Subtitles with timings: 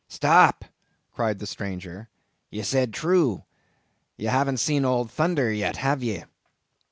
[0.07, 0.65] "Stop!"
[1.13, 2.09] cried the stranger.
[2.49, 6.23] "Ye said true—ye hav'n't seen Old Thunder yet, have ye?"